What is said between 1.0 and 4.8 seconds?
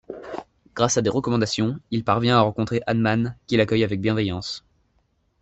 des recommandations, il parvient à rencontrer Hahnemann qui l'accueille avec bienveillance.